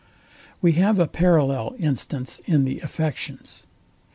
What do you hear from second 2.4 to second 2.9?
in the